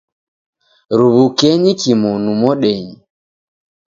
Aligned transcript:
Ruw'ukenyi 0.97 1.71
kimonu 1.81 2.29
modenyi 2.41 2.95